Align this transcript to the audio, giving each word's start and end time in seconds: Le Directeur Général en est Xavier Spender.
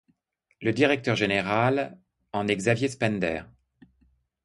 Le 0.63 0.71
Directeur 0.73 1.15
Général 1.15 1.99
en 2.33 2.47
est 2.47 2.55
Xavier 2.55 2.87
Spender. 2.87 3.43